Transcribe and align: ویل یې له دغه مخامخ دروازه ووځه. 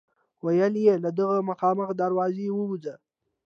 ویل 0.45 0.75
یې 0.85 0.93
له 1.03 1.09
دغه 1.19 1.37
مخامخ 1.49 1.87
دروازه 2.01 2.45
ووځه. 2.53 2.95